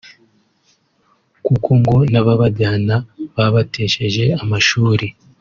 kuko 1.45 1.69
ngo 1.79 1.95
n’ababajyana 2.11 2.95
babatesheje 3.35 4.23
amashuri 4.43 5.07